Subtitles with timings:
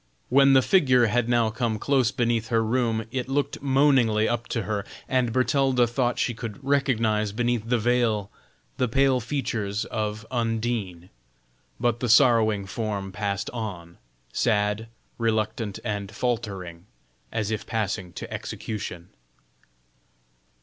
[0.29, 4.63] When the figure had now come close beneath her room, it looked moaningly up to
[4.63, 8.31] her, and Bertalda thought she could recognize beneath the veil
[8.77, 11.11] the pale features of Undine.
[11.79, 13.99] But the sorrowing form passed on,
[14.33, 14.87] sad,
[15.19, 16.87] reluctant, and faltering,
[17.31, 19.09] as if passing to execution.